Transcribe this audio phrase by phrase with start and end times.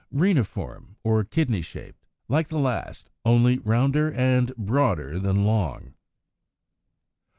[0.11, 2.29] Reniform, or Kidney shaped (Fig.
[2.29, 5.93] 131), like the last, only rounder and broader than long.